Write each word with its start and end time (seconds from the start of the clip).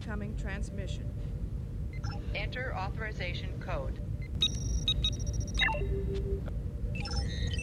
incoming 0.00 0.34
transmission. 0.36 1.04
Enter 2.34 2.74
authorization 2.74 3.50
code. 3.60 4.00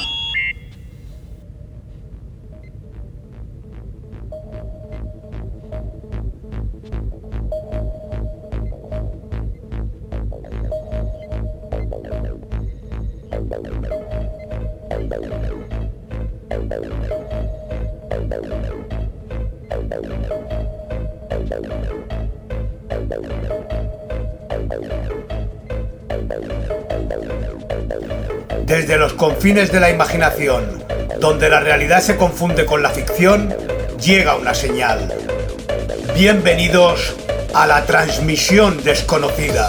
Desde 28.66 28.96
los 28.96 29.12
confines 29.12 29.70
de 29.70 29.78
la 29.78 29.90
imaginación, 29.90 30.82
donde 31.20 31.48
la 31.48 31.60
realidad 31.60 32.02
se 32.02 32.16
confunde 32.16 32.66
con 32.66 32.82
la 32.82 32.90
ficción, 32.90 33.54
llega 34.00 34.34
una 34.34 34.56
señal. 34.56 35.14
Bienvenidos 36.16 37.14
a 37.54 37.68
la 37.68 37.86
transmisión 37.86 38.82
desconocida. 38.82 39.68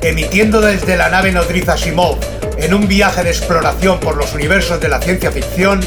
Emitiendo 0.00 0.62
desde 0.62 0.96
la 0.96 1.10
nave 1.10 1.32
nodriza 1.32 1.76
Simov 1.76 2.16
en 2.56 2.72
un 2.72 2.88
viaje 2.88 3.22
de 3.24 3.28
exploración 3.28 4.00
por 4.00 4.16
los 4.16 4.32
universos 4.32 4.80
de 4.80 4.88
la 4.88 5.02
ciencia 5.02 5.30
ficción 5.30 5.80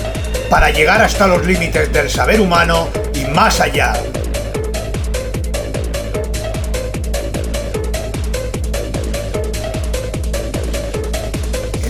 para 0.48 0.70
llegar 0.70 1.02
hasta 1.02 1.26
los 1.26 1.44
límites 1.44 1.92
del 1.92 2.08
saber 2.08 2.40
humano 2.40 2.90
y 3.16 3.26
más 3.32 3.60
allá. 3.60 3.96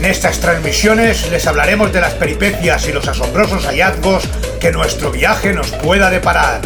En 0.04 0.10
estas 0.10 0.42
transmisiones 0.42 1.32
les 1.32 1.48
hablaremos 1.48 1.94
de 1.94 2.02
las 2.02 2.14
peripecias 2.16 2.90
y 2.90 2.92
los 2.92 3.08
asombrosos 3.08 3.66
hallazgos 3.66 4.28
que 4.60 4.70
nuestro 4.70 5.12
viaje 5.12 5.54
nos 5.54 5.72
pueda 5.72 6.10
deparar. 6.10 6.60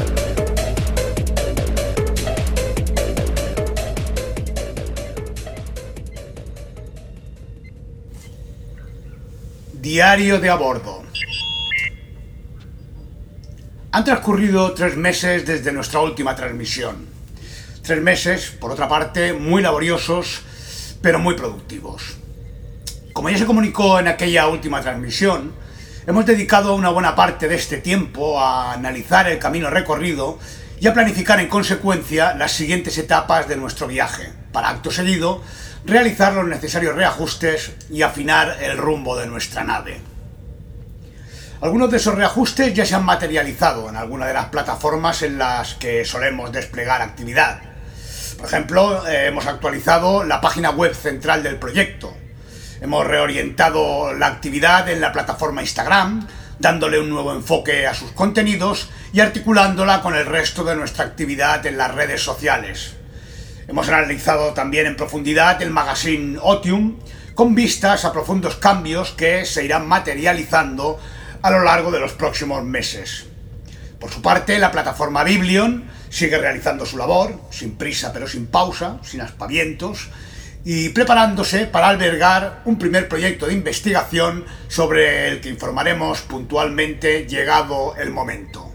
Diario 9.73 10.39
de 10.39 10.49
a 10.49 10.55
bordo. 10.55 11.03
Han 13.91 14.03
transcurrido 14.03 14.73
tres 14.73 14.97
meses 14.97 15.45
desde 15.45 15.72
nuestra 15.72 15.99
última 15.99 16.35
transmisión. 16.35 17.05
Tres 17.83 18.01
meses, 18.01 18.49
por 18.59 18.72
otra 18.72 18.89
parte, 18.89 19.33
muy 19.33 19.61
laboriosos, 19.61 20.41
pero 21.03 21.19
muy 21.19 21.35
productivos. 21.35 22.17
Como 23.17 23.31
ya 23.31 23.37
se 23.39 23.47
comunicó 23.47 23.99
en 23.99 24.07
aquella 24.07 24.47
última 24.47 24.79
transmisión, 24.79 25.51
hemos 26.05 26.27
dedicado 26.27 26.75
una 26.75 26.91
buena 26.91 27.15
parte 27.15 27.47
de 27.47 27.55
este 27.55 27.77
tiempo 27.77 28.39
a 28.39 28.73
analizar 28.73 29.27
el 29.27 29.39
camino 29.39 29.72
recorrido 29.72 30.38
y 30.79 30.85
a 30.85 30.94
planificar 30.94 31.39
en 31.39 31.47
consecuencia 31.47 32.35
las 32.35 32.51
siguientes 32.51 32.95
etapas 33.00 33.47
de 33.47 33.56
nuestro 33.56 33.88
viaje, 33.88 34.31
para 34.51 34.69
acto 34.69 34.91
seguido 34.91 35.41
realizar 35.83 36.35
los 36.35 36.45
necesarios 36.45 36.95
reajustes 36.95 37.72
y 37.89 38.03
afinar 38.03 38.59
el 38.61 38.77
rumbo 38.77 39.17
de 39.17 39.25
nuestra 39.25 39.63
nave. 39.63 40.00
Algunos 41.61 41.89
de 41.89 41.97
esos 41.97 42.13
reajustes 42.13 42.72
ya 42.75 42.85
se 42.85 42.94
han 42.94 43.03
materializado 43.03 43.89
en 43.89 43.95
alguna 43.95 44.27
de 44.27 44.35
las 44.35 44.50
plataformas 44.50 45.23
en 45.23 45.39
las 45.39 45.73
que 45.73 46.06
solemos 46.06 46.51
desplegar 46.51 47.01
actividad. 47.01 47.61
Por 48.38 48.45
ejemplo, 48.45 49.07
eh, 49.07 49.25
hemos 49.25 49.47
actualizado 49.47 50.23
la 50.23 50.39
página 50.39 50.69
web 50.69 50.94
central 50.94 51.41
del 51.41 51.56
proyecto, 51.56 52.16
Hemos 52.79 53.07
reorientado 53.07 54.13
la 54.13 54.27
actividad 54.27 54.88
en 54.89 55.01
la 55.01 55.11
plataforma 55.11 55.61
Instagram, 55.61 56.27
dándole 56.59 56.99
un 56.99 57.09
nuevo 57.09 57.33
enfoque 57.33 57.88
a 57.88 57.95
sus 57.95 58.11
contenidos 58.11 58.89
y 59.11 59.19
articulándola 59.19 60.01
con 60.01 60.15
el 60.15 60.27
resto 60.27 60.63
de 60.63 60.75
nuestra 60.75 61.05
actividad 61.05 61.65
en 61.65 61.77
las 61.77 61.95
redes 61.95 62.21
sociales. 62.21 62.95
Hemos 63.67 63.88
analizado 63.89 64.53
también 64.53 64.85
en 64.85 64.95
profundidad 64.95 65.59
el 65.63 65.71
magazine 65.71 66.38
Otium, 66.39 66.99
con 67.33 67.55
vistas 67.55 68.05
a 68.05 68.13
profundos 68.13 68.55
cambios 68.57 69.11
que 69.11 69.45
se 69.45 69.65
irán 69.65 69.88
materializando 69.88 70.99
a 71.41 71.49
lo 71.49 71.63
largo 71.63 71.89
de 71.89 71.99
los 71.99 72.13
próximos 72.13 72.63
meses. 72.63 73.25
Por 73.99 74.11
su 74.11 74.21
parte, 74.21 74.59
la 74.59 74.71
plataforma 74.71 75.23
Biblion 75.23 75.89
sigue 76.09 76.38
realizando 76.38 76.85
su 76.85 76.97
labor, 76.97 77.41
sin 77.49 77.75
prisa 77.75 78.13
pero 78.13 78.27
sin 78.27 78.45
pausa, 78.45 78.99
sin 79.03 79.21
aspavientos, 79.21 80.09
y 80.63 80.90
preparándose 80.90 81.66
para 81.66 81.88
albergar 81.88 82.62
un 82.66 82.78
primer 82.78 83.07
proyecto 83.07 83.47
de 83.47 83.53
investigación 83.53 84.45
sobre 84.68 85.29
el 85.29 85.41
que 85.41 85.50
informaremos 85.50 86.22
puntualmente 86.22 87.25
llegado 87.28 87.95
el 87.97 88.09
momento. 88.12 88.72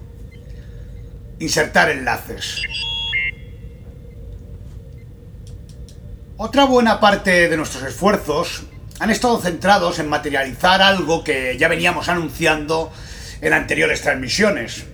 Insertar 1.38 1.90
enlaces. 1.90 2.62
Otra 6.36 6.64
buena 6.64 6.98
parte 6.98 7.48
de 7.48 7.56
nuestros 7.56 7.84
esfuerzos 7.84 8.64
han 8.98 9.10
estado 9.10 9.40
centrados 9.40 9.98
en 9.98 10.08
materializar 10.08 10.80
algo 10.82 11.22
que 11.22 11.56
ya 11.58 11.68
veníamos 11.68 12.08
anunciando 12.08 12.92
en 13.40 13.52
anteriores 13.52 14.00
transmisiones. 14.02 14.84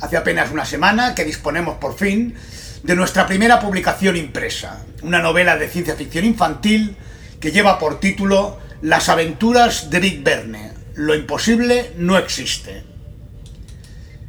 Hace 0.00 0.16
apenas 0.16 0.50
una 0.50 0.64
semana 0.64 1.14
que 1.14 1.24
disponemos 1.24 1.76
por 1.78 1.96
fin 1.96 2.34
de 2.82 2.96
nuestra 2.96 3.26
primera 3.26 3.58
publicación 3.60 4.16
impresa, 4.16 4.84
una 5.06 5.20
novela 5.20 5.56
de 5.56 5.68
ciencia 5.68 5.94
ficción 5.94 6.24
infantil 6.24 6.96
que 7.38 7.52
lleva 7.52 7.78
por 7.78 8.00
título 8.00 8.58
Las 8.82 9.08
aventuras 9.08 9.88
de 9.88 10.00
Big 10.00 10.24
Verne. 10.24 10.72
Lo 10.94 11.14
imposible 11.14 11.92
no 11.96 12.18
existe. 12.18 12.82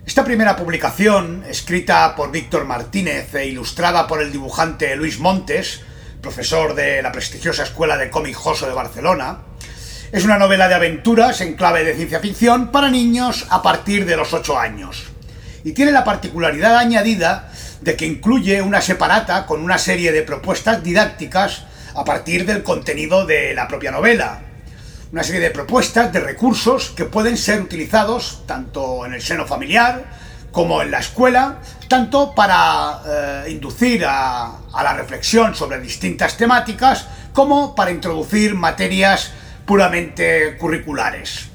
Esta 0.05 0.23
primera 0.23 0.55
publicación, 0.55 1.43
escrita 1.49 2.15
por 2.15 2.31
Víctor 2.31 2.65
Martínez 2.65 3.33
e 3.33 3.47
ilustrada 3.47 4.05
por 4.05 4.21
el 4.21 4.31
dibujante 4.31 4.95
Luis 4.95 5.17
Montes, 5.17 5.81
profesor 6.21 6.75
de 6.75 7.01
la 7.01 7.11
prestigiosa 7.11 7.63
Escuela 7.63 7.97
de 7.97 8.11
Cómic 8.11 8.35
Joso 8.35 8.67
de 8.67 8.73
Barcelona, 8.73 9.39
es 10.11 10.25
una 10.25 10.37
novela 10.37 10.67
de 10.67 10.75
aventuras 10.75 11.41
en 11.41 11.55
clave 11.55 11.83
de 11.83 11.95
ciencia 11.95 12.19
ficción 12.19 12.71
para 12.71 12.91
niños 12.91 13.47
a 13.49 13.63
partir 13.63 14.05
de 14.05 14.15
los 14.15 14.31
8 14.31 14.59
años. 14.59 15.07
Y 15.63 15.71
tiene 15.71 15.91
la 15.91 16.03
particularidad 16.03 16.77
añadida 16.77 17.51
de 17.81 17.95
que 17.95 18.05
incluye 18.05 18.61
una 18.61 18.81
separata 18.81 19.45
con 19.45 19.61
una 19.61 19.77
serie 19.77 20.11
de 20.11 20.23
propuestas 20.23 20.83
didácticas 20.83 21.63
a 21.95 22.03
partir 22.03 22.45
del 22.45 22.63
contenido 22.63 23.25
de 23.25 23.53
la 23.53 23.67
propia 23.67 23.91
novela. 23.91 24.41
Una 25.11 25.23
serie 25.23 25.41
de 25.41 25.51
propuestas, 25.51 26.11
de 26.11 26.19
recursos 26.19 26.89
que 26.89 27.05
pueden 27.05 27.37
ser 27.37 27.61
utilizados 27.61 28.43
tanto 28.45 29.05
en 29.05 29.13
el 29.13 29.21
seno 29.21 29.45
familiar 29.45 30.05
como 30.51 30.81
en 30.81 30.91
la 30.91 30.99
escuela, 30.99 31.59
tanto 31.87 32.33
para 32.33 33.01
eh, 33.05 33.51
inducir 33.51 34.05
a, 34.05 34.57
a 34.73 34.83
la 34.83 34.93
reflexión 34.93 35.55
sobre 35.55 35.79
distintas 35.79 36.35
temáticas 36.35 37.07
como 37.31 37.75
para 37.75 37.91
introducir 37.91 38.55
materias 38.55 39.31
puramente 39.65 40.57
curriculares. 40.57 41.49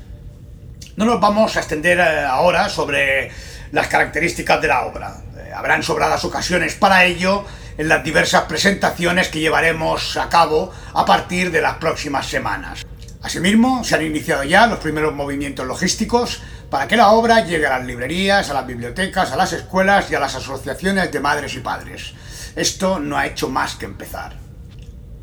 No 0.96 1.04
nos 1.04 1.20
vamos 1.20 1.56
a 1.56 1.60
extender 1.60 1.98
eh, 1.98 2.24
ahora 2.24 2.68
sobre 2.68 3.30
las 3.72 3.88
características 3.88 4.60
de 4.60 4.68
la 4.68 4.84
obra 4.84 5.16
habrán 5.54 5.82
sobradas 5.82 6.24
ocasiones 6.24 6.74
para 6.74 7.04
ello 7.04 7.44
en 7.78 7.88
las 7.88 8.04
diversas 8.04 8.42
presentaciones 8.42 9.28
que 9.28 9.40
llevaremos 9.40 10.16
a 10.16 10.28
cabo 10.28 10.72
a 10.94 11.04
partir 11.04 11.50
de 11.50 11.62
las 11.62 11.76
próximas 11.76 12.26
semanas. 12.26 12.84
Asimismo, 13.22 13.84
se 13.84 13.94
han 13.94 14.04
iniciado 14.04 14.42
ya 14.42 14.66
los 14.66 14.80
primeros 14.80 15.14
movimientos 15.14 15.66
logísticos 15.66 16.42
para 16.70 16.88
que 16.88 16.96
la 16.96 17.10
obra 17.10 17.44
llegue 17.44 17.66
a 17.66 17.78
las 17.78 17.86
librerías, 17.86 18.50
a 18.50 18.54
las 18.54 18.66
bibliotecas, 18.66 19.30
a 19.30 19.36
las 19.36 19.52
escuelas 19.52 20.10
y 20.10 20.14
a 20.14 20.20
las 20.20 20.34
asociaciones 20.34 21.12
de 21.12 21.20
madres 21.20 21.54
y 21.54 21.60
padres. 21.60 22.14
Esto 22.56 22.98
no 22.98 23.16
ha 23.16 23.26
hecho 23.26 23.48
más 23.48 23.76
que 23.76 23.84
empezar. 23.84 24.36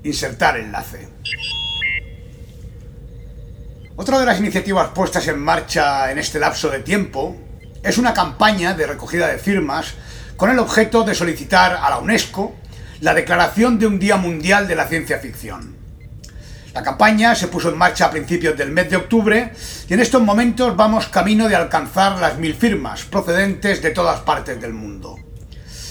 Insertar 0.03 0.57
enlace. 0.57 1.09
Otra 3.97 4.17
de 4.19 4.25
las 4.25 4.39
iniciativas 4.39 4.89
puestas 4.89 5.27
en 5.27 5.39
marcha 5.39 6.09
en 6.09 6.19
este 6.19 6.39
lapso 6.39 6.69
de 6.69 6.79
tiempo 6.79 7.35
es 7.83 7.97
una 7.97 8.13
campaña 8.13 8.73
de 8.73 8.87
recogida 8.87 9.27
de 9.27 9.37
firmas 9.37 9.93
con 10.39 10.49
el 10.49 10.59
objeto 10.59 11.03
de 11.03 11.13
solicitar 11.13 11.77
a 11.83 11.89
la 11.89 11.97
UNESCO 11.97 12.55
la 13.01 13.13
declaración 13.13 13.77
de 13.77 13.85
un 13.85 13.99
Día 13.99 14.15
Mundial 14.15 14.69
de 14.69 14.75
la 14.75 14.87
Ciencia 14.87 15.19
Ficción. 15.19 15.75
La 16.73 16.81
campaña 16.81 17.35
se 17.35 17.49
puso 17.49 17.67
en 17.67 17.77
marcha 17.77 18.05
a 18.05 18.09
principios 18.09 18.57
del 18.57 18.71
mes 18.71 18.89
de 18.89 18.95
octubre 18.95 19.51
y 19.89 19.93
en 19.93 19.99
estos 19.99 20.21
momentos 20.21 20.77
vamos 20.77 21.09
camino 21.09 21.49
de 21.49 21.57
alcanzar 21.57 22.19
las 22.19 22.37
mil 22.37 22.55
firmas 22.55 23.03
procedentes 23.03 23.81
de 23.81 23.91
todas 23.91 24.21
partes 24.21 24.61
del 24.61 24.71
mundo. 24.71 25.17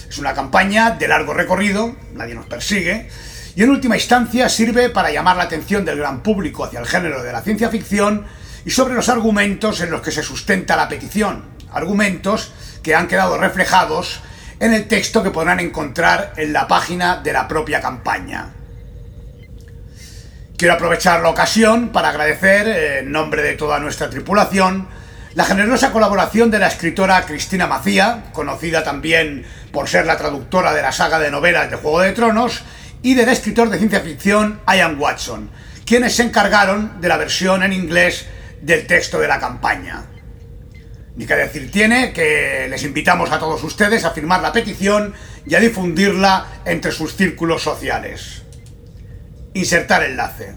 Es 0.08 0.16
una 0.16 0.32
campaña 0.32 0.92
de 0.92 1.08
largo 1.08 1.34
recorrido, 1.34 1.94
nadie 2.14 2.34
nos 2.34 2.46
persigue, 2.46 3.10
y 3.54 3.62
en 3.62 3.68
última 3.68 3.96
instancia 3.96 4.48
sirve 4.48 4.88
para 4.88 5.12
llamar 5.12 5.36
la 5.36 5.42
atención 5.42 5.84
del 5.84 5.98
gran 5.98 6.22
público 6.22 6.64
hacia 6.64 6.80
el 6.80 6.86
género 6.86 7.22
de 7.22 7.32
la 7.32 7.42
ciencia 7.42 7.68
ficción 7.68 8.24
y 8.64 8.70
sobre 8.70 8.94
los 8.94 9.10
argumentos 9.10 9.82
en 9.82 9.90
los 9.90 10.00
que 10.00 10.10
se 10.10 10.22
sustenta 10.22 10.74
la 10.74 10.88
petición, 10.88 11.44
argumentos 11.70 12.54
que 12.82 12.94
han 12.94 13.08
quedado 13.08 13.36
reflejados 13.36 14.22
en 14.60 14.74
el 14.74 14.88
texto 14.88 15.22
que 15.22 15.30
podrán 15.30 15.60
encontrar 15.60 16.32
en 16.36 16.52
la 16.52 16.66
página 16.66 17.16
de 17.16 17.32
la 17.32 17.46
propia 17.46 17.80
campaña. 17.80 18.54
Quiero 20.56 20.74
aprovechar 20.74 21.20
la 21.22 21.28
ocasión 21.28 21.90
para 21.90 22.08
agradecer, 22.08 22.66
en 22.98 23.12
nombre 23.12 23.42
de 23.42 23.54
toda 23.54 23.78
nuestra 23.78 24.10
tripulación, 24.10 24.88
la 25.34 25.44
generosa 25.44 25.92
colaboración 25.92 26.50
de 26.50 26.58
la 26.58 26.66
escritora 26.66 27.24
Cristina 27.24 27.68
Macía, 27.68 28.24
conocida 28.32 28.82
también 28.82 29.46
por 29.70 29.88
ser 29.88 30.04
la 30.06 30.16
traductora 30.16 30.74
de 30.74 30.82
la 30.82 30.90
saga 30.90 31.20
de 31.20 31.30
novelas 31.30 31.70
de 31.70 31.76
Juego 31.76 32.00
de 32.00 32.12
Tronos, 32.12 32.64
y 33.02 33.14
del 33.14 33.28
escritor 33.28 33.70
de 33.70 33.78
ciencia 33.78 34.00
ficción 34.00 34.60
Ian 34.66 34.98
Watson, 34.98 35.50
quienes 35.86 36.16
se 36.16 36.24
encargaron 36.24 37.00
de 37.00 37.08
la 37.08 37.16
versión 37.16 37.62
en 37.62 37.72
inglés 37.72 38.26
del 38.60 38.86
texto 38.88 39.20
de 39.20 39.28
la 39.28 39.38
campaña. 39.38 40.02
Ni 41.18 41.26
que 41.26 41.34
decir 41.34 41.68
tiene 41.72 42.12
que 42.12 42.68
les 42.70 42.84
invitamos 42.84 43.32
a 43.32 43.40
todos 43.40 43.64
ustedes 43.64 44.04
a 44.04 44.12
firmar 44.12 44.40
la 44.40 44.52
petición 44.52 45.12
y 45.44 45.56
a 45.56 45.60
difundirla 45.60 46.62
entre 46.64 46.92
sus 46.92 47.16
círculos 47.16 47.60
sociales. 47.60 48.42
Insertar 49.52 50.04
enlace. 50.04 50.54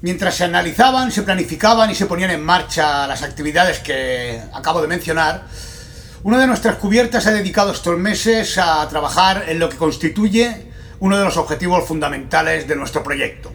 Mientras 0.00 0.36
se 0.36 0.44
analizaban, 0.44 1.12
se 1.12 1.22
planificaban 1.22 1.90
y 1.90 1.94
se 1.94 2.06
ponían 2.06 2.30
en 2.30 2.42
marcha 2.42 3.06
las 3.06 3.22
actividades 3.22 3.80
que 3.80 4.40
acabo 4.54 4.80
de 4.80 4.88
mencionar, 4.88 5.44
una 6.22 6.38
de 6.38 6.46
nuestras 6.46 6.76
cubiertas 6.76 7.26
ha 7.26 7.32
dedicado 7.32 7.72
estos 7.72 7.98
meses 7.98 8.56
a 8.56 8.88
trabajar 8.88 9.44
en 9.46 9.58
lo 9.58 9.68
que 9.68 9.76
constituye 9.76 10.68
uno 11.00 11.18
de 11.18 11.24
los 11.24 11.36
objetivos 11.36 11.86
fundamentales 11.86 12.66
de 12.66 12.76
nuestro 12.76 13.02
proyecto. 13.02 13.52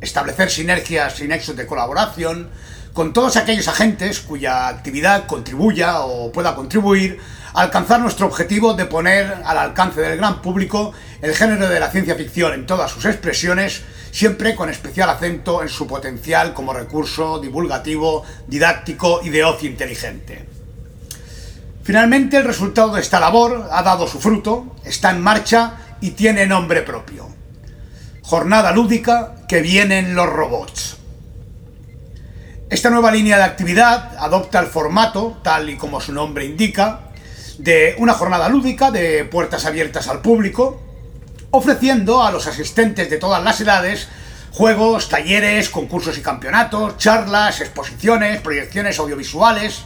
Establecer 0.00 0.48
sinergias 0.48 1.20
y 1.20 1.28
nexos 1.28 1.56
de 1.56 1.66
colaboración 1.66 2.50
con 2.98 3.12
todos 3.12 3.36
aquellos 3.36 3.68
agentes 3.68 4.18
cuya 4.18 4.66
actividad 4.66 5.26
contribuya 5.26 6.00
o 6.00 6.32
pueda 6.32 6.56
contribuir 6.56 7.20
a 7.54 7.60
alcanzar 7.60 8.00
nuestro 8.00 8.26
objetivo 8.26 8.74
de 8.74 8.86
poner 8.86 9.36
al 9.44 9.56
alcance 9.56 10.00
del 10.00 10.16
gran 10.16 10.42
público 10.42 10.92
el 11.22 11.32
género 11.32 11.68
de 11.68 11.78
la 11.78 11.92
ciencia 11.92 12.16
ficción 12.16 12.54
en 12.54 12.66
todas 12.66 12.90
sus 12.90 13.04
expresiones, 13.04 13.82
siempre 14.10 14.56
con 14.56 14.68
especial 14.68 15.08
acento 15.10 15.62
en 15.62 15.68
su 15.68 15.86
potencial 15.86 16.52
como 16.52 16.72
recurso 16.72 17.38
divulgativo, 17.38 18.24
didáctico 18.48 19.20
y 19.22 19.28
de 19.28 19.44
ocio 19.44 19.70
inteligente. 19.70 20.48
Finalmente 21.84 22.38
el 22.38 22.44
resultado 22.46 22.94
de 22.94 23.00
esta 23.00 23.20
labor 23.20 23.68
ha 23.70 23.82
dado 23.84 24.08
su 24.08 24.18
fruto, 24.18 24.74
está 24.84 25.12
en 25.12 25.20
marcha 25.20 25.74
y 26.00 26.10
tiene 26.10 26.48
nombre 26.48 26.82
propio. 26.82 27.28
Jornada 28.22 28.72
lúdica 28.72 29.36
que 29.46 29.62
vienen 29.62 30.16
los 30.16 30.28
robots. 30.28 30.97
Esta 32.70 32.90
nueva 32.90 33.10
línea 33.10 33.38
de 33.38 33.44
actividad 33.44 34.14
adopta 34.18 34.60
el 34.60 34.66
formato, 34.66 35.38
tal 35.42 35.70
y 35.70 35.76
como 35.76 36.02
su 36.02 36.12
nombre 36.12 36.44
indica, 36.44 37.00
de 37.56 37.94
una 37.96 38.12
jornada 38.12 38.50
lúdica 38.50 38.90
de 38.90 39.24
puertas 39.24 39.64
abiertas 39.64 40.06
al 40.06 40.20
público, 40.20 40.78
ofreciendo 41.50 42.22
a 42.22 42.30
los 42.30 42.46
asistentes 42.46 43.08
de 43.08 43.16
todas 43.16 43.42
las 43.42 43.58
edades 43.62 44.08
juegos, 44.50 45.08
talleres, 45.08 45.70
concursos 45.70 46.18
y 46.18 46.20
campeonatos, 46.20 46.98
charlas, 46.98 47.62
exposiciones, 47.62 48.42
proyecciones 48.42 48.98
audiovisuales, 48.98 49.84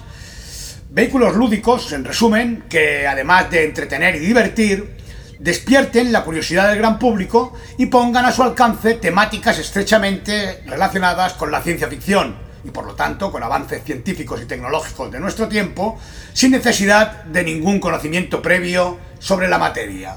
vehículos 0.91 1.37
lúdicos, 1.37 1.93
en 1.93 2.05
resumen, 2.05 2.65
que 2.69 3.07
además 3.07 3.49
de 3.49 3.65
entretener 3.65 4.17
y 4.17 4.19
divertir, 4.19 4.97
despierten 5.39 6.11
la 6.11 6.25
curiosidad 6.25 6.69
del 6.69 6.79
gran 6.79 6.99
público 6.99 7.53
y 7.79 7.87
pongan 7.87 8.25
a 8.25 8.33
su 8.33 8.43
alcance 8.43 8.95
temáticas 8.95 9.61
estrechamente 9.61 10.65
relacionadas 10.67 11.35
con 11.35 11.53
la 11.53 11.63
ciencia 11.63 11.87
ficción 11.87 12.51
y 12.65 12.71
por 12.71 12.87
lo 12.87 12.95
tanto 12.95 13.31
con 13.33 13.43
avances 13.43 13.83
científicos 13.85 14.41
y 14.43 14.47
tecnológicos 14.47 15.11
de 15.11 15.21
nuestro 15.21 15.49
tiempo, 15.49 15.99
sin 16.33 16.53
necesidad 16.53 17.25
de 17.25 17.45
ningún 17.45 17.81
conocimiento 17.81 18.43
previo 18.43 18.99
sobre 19.19 19.49
la 19.49 19.59
materia. 19.59 20.17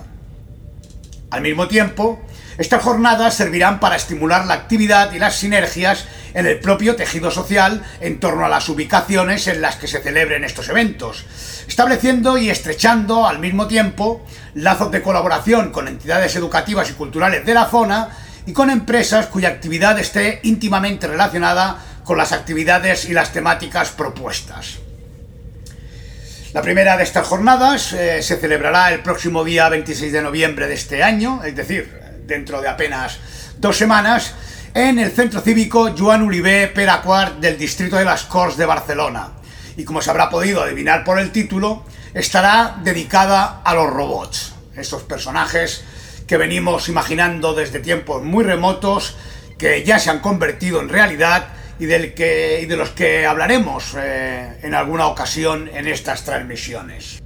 Al 1.32 1.42
mismo 1.42 1.68
tiempo, 1.68 2.22
estas 2.58 2.84
jornadas 2.84 3.34
servirán 3.34 3.80
para 3.82 3.98
estimular 3.98 4.46
la 4.46 4.54
actividad 4.54 5.12
y 5.12 5.20
las 5.20 5.36
sinergias 5.36 6.06
en 6.34 6.46
el 6.46 6.60
propio 6.60 6.96
tejido 6.96 7.32
social 7.32 7.84
en 8.00 8.20
torno 8.20 8.46
a 8.46 8.50
las 8.50 8.70
ubicaciones 8.70 9.48
en 9.48 9.62
las 9.62 9.76
que 9.76 9.88
se 9.88 10.02
celebren 10.02 10.44
estos 10.44 10.70
eventos, 10.70 11.26
estableciendo 11.68 12.38
y 12.38 12.50
estrechando 12.50 13.28
al 13.28 13.40
mismo 13.40 13.68
tiempo 13.68 14.26
lazos 14.54 14.92
de 14.92 15.02
colaboración 15.02 15.72
con 15.72 15.88
entidades 15.88 16.36
educativas 16.38 16.90
y 16.90 16.94
culturales 16.94 17.46
de 17.46 17.54
la 17.54 17.66
zona 17.66 18.10
y 18.46 18.54
con 18.54 18.70
empresas 18.70 19.26
cuya 19.28 19.50
actividad 19.50 20.00
esté 20.00 20.40
íntimamente 20.44 21.08
relacionada 21.08 21.84
con 22.06 22.18
las 22.18 22.32
actividades 22.32 23.10
y 23.10 23.14
las 23.14 23.34
temáticas 23.34 23.90
propuestas. 23.90 24.78
La 26.54 26.62
primera 26.62 26.96
de 26.96 27.04
estas 27.04 27.28
jornadas 27.28 27.92
eh, 27.92 28.22
se 28.22 28.38
celebrará 28.38 28.94
el 28.94 29.02
próximo 29.02 29.44
día 29.44 29.68
26 29.68 30.14
de 30.14 30.22
noviembre 30.22 30.68
de 30.68 30.76
este 30.76 31.04
año, 31.04 31.44
es 31.44 31.56
decir, 31.56 31.92
dentro 32.26 32.62
de 32.62 32.70
apenas 32.70 33.20
dos 33.58 33.76
semanas, 33.76 34.34
en 34.74 35.00
el 35.00 35.12
Centro 35.12 35.42
Cívico 35.42 35.94
Joan 35.98 36.22
Oliver 36.22 36.74
Peracuart 36.74 37.40
del 37.40 37.58
Distrito 37.58 37.98
de 37.98 38.06
las 38.06 38.24
Corts 38.24 38.56
de 38.56 38.66
Barcelona. 38.66 39.32
Y 39.76 39.84
como 39.84 40.02
se 40.02 40.12
habrá 40.12 40.30
podido 40.30 40.62
adivinar 40.62 41.04
por 41.04 41.20
el 41.20 41.32
título, 41.32 41.84
estará 42.14 42.78
dedicada 42.84 43.62
a 43.64 43.74
los 43.74 43.90
robots, 43.90 44.54
estos 44.78 45.04
personajes 45.04 45.84
que 46.28 46.38
venimos 46.38 46.88
imaginando 46.88 47.54
desde 47.54 47.80
tiempos 47.80 48.24
muy 48.24 48.44
remotos, 48.44 49.18
que 49.58 49.84
ya 49.84 50.00
se 50.00 50.10
han 50.10 50.20
convertido 50.20 50.80
en 50.80 50.90
realidad 50.90 51.50
y, 51.80 51.86
del 51.86 52.14
que, 52.14 52.60
y 52.62 52.66
de 52.66 52.78
los 52.78 52.92
que 52.92 53.26
hablaremos 53.26 53.96
eh, 53.98 54.60
en 54.62 54.74
alguna 54.74 55.08
ocasión 55.08 55.70
en 55.74 55.88
estas 55.88 56.24
transmisiones. 56.24 57.22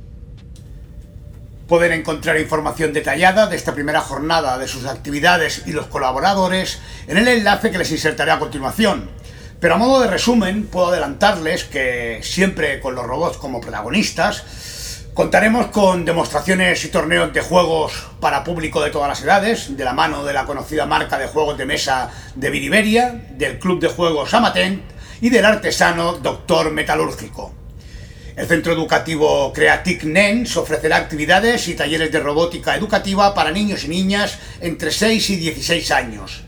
Pueden 1.68 1.92
encontrar 1.92 2.40
información 2.40 2.94
detallada 2.94 3.46
de 3.46 3.56
esta 3.56 3.75
primera 3.75 4.01
jornada, 4.01 4.57
de 4.57 4.68
sus 4.68 4.86
actividades 4.86 5.63
y 5.68 5.72
los 5.72 5.86
colaboradores 5.86 6.80
en 7.07 7.18
el 7.18 7.28
enlace 7.28 7.69
que 7.69 7.78
les 7.78 7.92
insertaré 7.92 8.31
a 8.31 8.40
continuación. 8.40 9.09
Pero 9.59 9.76
a 9.76 9.78
modo 9.78 10.02
de 10.02 10.07
resumen, 10.07 10.66
puedo 10.66 10.88
adelantarles 10.88 11.66
que 11.66 12.21
siempre 12.24 12.80
con 12.80 12.95
los 12.95 13.06
robots 13.06 13.38
como 13.38 13.62
protagonistas, 13.62 14.44
Contaremos 15.13 15.68
con 15.68 16.06
demostraciones 16.06 16.85
y 16.85 16.89
torneos 16.89 17.33
de 17.33 17.42
juegos 17.42 18.07
para 18.21 18.44
público 18.44 18.81
de 18.81 18.89
todas 18.89 19.09
las 19.09 19.21
edades, 19.21 19.75
de 19.75 19.83
la 19.83 19.94
mano 19.94 20.23
de 20.23 20.33
la 20.33 20.45
conocida 20.45 20.85
marca 20.85 21.18
de 21.18 21.28
juegos 21.28 21.57
de 21.57 21.66
mesa 21.66 22.09
de 22.35 22.49
Viriberia, 22.49 23.28
del 23.31 23.59
club 23.59 23.81
de 23.81 23.89
juegos 23.89 24.33
Amatent 24.33 24.81
y 25.19 25.30
del 25.30 25.44
artesano 25.44 26.13
Doctor 26.13 26.71
Metalúrgico. 26.71 27.51
El 28.37 28.47
centro 28.47 28.71
educativo 28.71 29.51
Creatic 29.51 30.04
Nens 30.06 30.56
ofrecerá 30.56 30.95
actividades 30.95 31.68
y 31.68 31.73
talleres 31.73 32.11
de 32.11 32.21
robótica 32.21 32.75
educativa 32.75 33.33
para 33.33 33.51
niños 33.51 33.83
y 33.83 33.89
niñas 33.89 34.37
entre 34.61 34.92
6 34.92 35.31
y 35.31 35.35
16 35.35 35.92
años. 35.92 36.44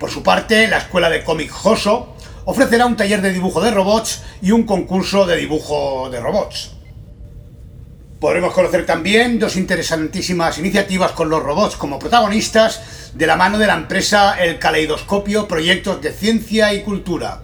Por 0.00 0.10
su 0.10 0.24
parte, 0.24 0.66
la 0.66 0.78
escuela 0.78 1.10
de 1.10 1.22
cómic 1.22 1.50
Joso 1.50 2.16
ofrecerá 2.44 2.86
un 2.86 2.96
taller 2.96 3.22
de 3.22 3.32
dibujo 3.32 3.60
de 3.60 3.70
robots 3.70 4.22
y 4.42 4.50
un 4.50 4.64
concurso 4.64 5.26
de 5.26 5.36
dibujo 5.36 6.10
de 6.10 6.18
robots. 6.18 6.75
Podremos 8.20 8.54
conocer 8.54 8.86
también 8.86 9.38
dos 9.38 9.56
interesantísimas 9.56 10.56
iniciativas 10.56 11.12
con 11.12 11.28
los 11.28 11.42
robots 11.42 11.76
como 11.76 11.98
protagonistas 11.98 13.10
de 13.12 13.26
la 13.26 13.36
mano 13.36 13.58
de 13.58 13.66
la 13.66 13.74
empresa 13.74 14.42
El 14.42 14.58
Caleidoscopio 14.58 15.46
Proyectos 15.46 16.00
de 16.00 16.12
Ciencia 16.12 16.72
y 16.72 16.82
Cultura. 16.82 17.42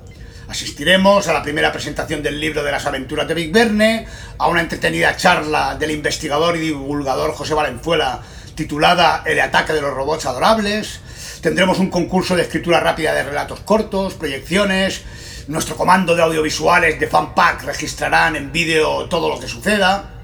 Asistiremos 0.48 1.28
a 1.28 1.34
la 1.34 1.42
primera 1.42 1.72
presentación 1.72 2.22
del 2.22 2.40
libro 2.40 2.62
de 2.62 2.72
las 2.72 2.86
aventuras 2.86 3.28
de 3.28 3.34
Big 3.34 3.52
Verne, 3.52 4.06
a 4.38 4.48
una 4.48 4.62
entretenida 4.62 5.14
charla 5.14 5.76
del 5.76 5.90
investigador 5.90 6.56
y 6.56 6.60
divulgador 6.60 7.34
José 7.34 7.52
Valenzuela 7.52 8.22
titulada 8.54 9.24
El 9.26 9.40
ataque 9.40 9.74
de 9.74 9.82
los 9.82 9.92
robots 9.92 10.24
adorables. 10.24 11.00
Tendremos 11.42 11.80
un 11.80 11.90
concurso 11.90 12.34
de 12.34 12.42
escritura 12.42 12.80
rápida 12.80 13.12
de 13.12 13.24
relatos 13.24 13.60
cortos, 13.60 14.14
proyecciones. 14.14 15.02
Nuestro 15.48 15.76
comando 15.76 16.16
de 16.16 16.22
audiovisuales 16.22 16.98
de 16.98 17.08
Fanpack 17.08 17.64
registrarán 17.64 18.36
en 18.36 18.52
vídeo 18.52 19.06
todo 19.10 19.28
lo 19.28 19.38
que 19.38 19.48
suceda. 19.48 20.21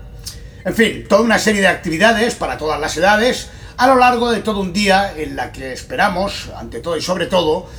En 0.64 0.74
fin, 0.74 1.06
toda 1.08 1.22
una 1.22 1.38
serie 1.38 1.60
de 1.60 1.68
actividades 1.68 2.34
para 2.34 2.58
todas 2.58 2.80
las 2.80 2.96
edades 2.96 3.50
a 3.76 3.86
lo 3.86 3.96
largo 3.96 4.30
de 4.30 4.40
todo 4.40 4.60
un 4.60 4.72
día 4.72 5.14
en 5.16 5.36
la 5.36 5.52
que 5.52 5.72
esperamos, 5.72 6.50
ante 6.56 6.80
todo 6.80 6.96
y 6.96 7.02
sobre 7.02 7.26
todo, 7.26 7.70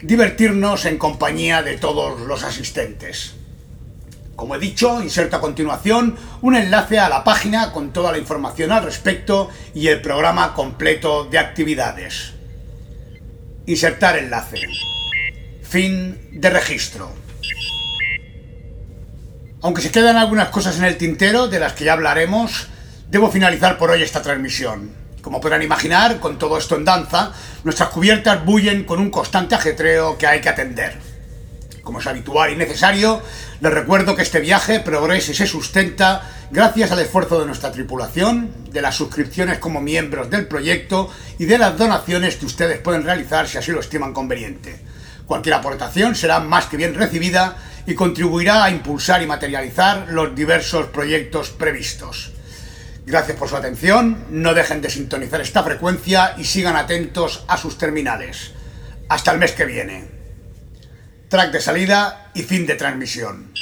divertirnos 0.00 0.84
en 0.84 0.98
compañía 0.98 1.62
de 1.62 1.76
todos 1.76 2.20
los 2.20 2.44
asistentes. 2.44 3.34
Como 4.36 4.54
he 4.54 4.60
dicho, 4.60 5.02
inserto 5.02 5.36
a 5.36 5.40
continuación 5.40 6.16
un 6.42 6.54
enlace 6.54 7.00
a 7.00 7.08
la 7.08 7.24
página 7.24 7.72
con 7.72 7.92
toda 7.92 8.12
la 8.12 8.18
información 8.18 8.70
al 8.70 8.84
respecto 8.84 9.50
y 9.74 9.88
el 9.88 10.00
programa 10.00 10.54
completo 10.54 11.24
de 11.24 11.40
actividades. 11.40 12.34
Insertar 13.66 14.16
enlace. 14.16 14.60
Fin 15.62 16.28
de 16.30 16.50
registro. 16.50 17.10
Aunque 19.60 19.82
se 19.82 19.90
quedan 19.90 20.16
algunas 20.16 20.50
cosas 20.50 20.78
en 20.78 20.84
el 20.84 20.96
tintero 20.96 21.48
de 21.48 21.58
las 21.58 21.72
que 21.72 21.84
ya 21.84 21.94
hablaremos, 21.94 22.68
debo 23.10 23.28
finalizar 23.28 23.76
por 23.76 23.90
hoy 23.90 24.02
esta 24.02 24.22
transmisión. 24.22 24.92
Como 25.20 25.40
podrán 25.40 25.62
imaginar, 25.62 26.20
con 26.20 26.38
todo 26.38 26.56
esto 26.58 26.76
en 26.76 26.84
danza, 26.84 27.32
nuestras 27.64 27.88
cubiertas 27.88 28.44
bullen 28.44 28.84
con 28.84 29.00
un 29.00 29.10
constante 29.10 29.56
ajetreo 29.56 30.16
que 30.16 30.28
hay 30.28 30.40
que 30.40 30.48
atender. 30.48 30.96
Como 31.82 31.98
es 31.98 32.06
habitual 32.06 32.52
y 32.52 32.56
necesario, 32.56 33.20
les 33.60 33.72
recuerdo 33.72 34.14
que 34.14 34.22
este 34.22 34.38
viaje 34.38 34.78
progresa 34.78 35.32
y 35.32 35.34
se 35.34 35.48
sustenta 35.48 36.22
gracias 36.52 36.92
al 36.92 37.00
esfuerzo 37.00 37.40
de 37.40 37.46
nuestra 37.46 37.72
tripulación, 37.72 38.52
de 38.70 38.80
las 38.80 38.94
suscripciones 38.94 39.58
como 39.58 39.80
miembros 39.80 40.30
del 40.30 40.46
proyecto 40.46 41.10
y 41.36 41.46
de 41.46 41.58
las 41.58 41.76
donaciones 41.76 42.36
que 42.36 42.46
ustedes 42.46 42.78
pueden 42.78 43.02
realizar 43.02 43.48
si 43.48 43.58
así 43.58 43.72
lo 43.72 43.80
estiman 43.80 44.12
conveniente. 44.12 44.87
Cualquier 45.28 45.56
aportación 45.56 46.14
será 46.16 46.40
más 46.40 46.66
que 46.66 46.78
bien 46.78 46.94
recibida 46.94 47.58
y 47.86 47.94
contribuirá 47.94 48.64
a 48.64 48.70
impulsar 48.70 49.22
y 49.22 49.26
materializar 49.26 50.06
los 50.08 50.34
diversos 50.34 50.86
proyectos 50.86 51.50
previstos. 51.50 52.32
Gracias 53.04 53.36
por 53.36 53.46
su 53.46 53.56
atención, 53.56 54.24
no 54.30 54.54
dejen 54.54 54.80
de 54.80 54.88
sintonizar 54.88 55.42
esta 55.42 55.62
frecuencia 55.62 56.34
y 56.38 56.44
sigan 56.44 56.76
atentos 56.76 57.44
a 57.46 57.58
sus 57.58 57.76
terminales. 57.76 58.52
Hasta 59.10 59.32
el 59.32 59.38
mes 59.38 59.52
que 59.52 59.66
viene. 59.66 60.08
Track 61.28 61.52
de 61.52 61.60
salida 61.60 62.30
y 62.32 62.42
fin 62.42 62.66
de 62.66 62.76
transmisión. 62.76 63.52